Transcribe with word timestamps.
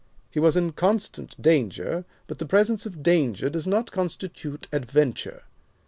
He 0.31 0.39
was 0.39 0.57
in 0.57 0.71
constant 0.71 1.39
danger, 1.39 2.05
but 2.25 2.39
the 2.39 2.47
presence 2.47 2.87
of 2.87 3.03
danger 3.03 3.51
does 3.51 3.67
not 3.67 3.91
constitute 3.91 4.67
adventure. 4.71 5.43